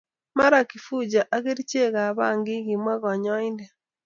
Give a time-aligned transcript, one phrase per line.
[0.37, 3.71] Mara Kifuja ak kerichekab bangi kimwa konyoindet